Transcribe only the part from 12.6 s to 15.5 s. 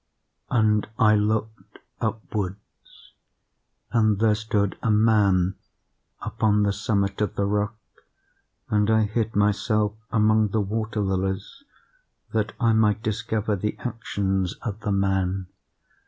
might discover the actions of the man.